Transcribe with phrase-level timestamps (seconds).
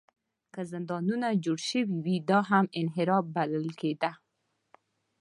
[0.53, 4.11] که زندانونه جوړ شوي وي، دا هم انحراف بلل کېده.